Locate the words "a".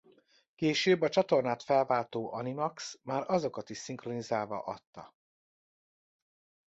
1.01-1.09